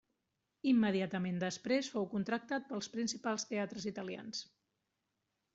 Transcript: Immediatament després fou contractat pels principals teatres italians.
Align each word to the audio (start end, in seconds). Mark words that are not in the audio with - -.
Immediatament 0.71 1.37
després 1.43 1.91
fou 1.97 2.09
contractat 2.15 2.67
pels 2.71 2.91
principals 2.97 3.49
teatres 3.53 3.89
italians. 3.95 4.45